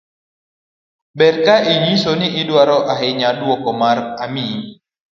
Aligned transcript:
ber 1.17 1.35
ka 1.45 1.55
inyiso 1.73 2.11
ni 2.19 2.27
idwaro 2.41 2.77
ahinya 2.93 3.29
duoko 3.39 3.69
ma 3.79 3.91
imiyi 4.25 4.59